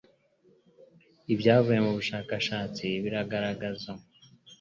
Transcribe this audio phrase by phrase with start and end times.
[1.33, 3.91] Ibyavuye mu bushakashatsi biragaragaza